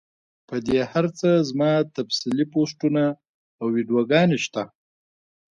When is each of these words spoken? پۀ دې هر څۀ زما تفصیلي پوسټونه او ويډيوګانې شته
پۀ 0.47 0.57
دې 0.67 0.79
هر 0.91 1.05
څۀ 1.17 1.29
زما 1.49 1.71
تفصیلي 1.95 2.45
پوسټونه 2.53 3.03
او 3.59 3.65
ويډيوګانې 3.73 4.37
شته 4.45 4.63